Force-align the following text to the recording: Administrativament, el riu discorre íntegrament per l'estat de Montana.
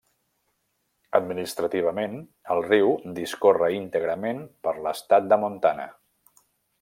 Administrativament, 1.19 2.15
el 2.55 2.63
riu 2.69 2.89
discorre 3.19 3.69
íntegrament 3.83 4.41
per 4.65 4.75
l'estat 4.87 5.29
de 5.35 5.39
Montana. 5.47 5.87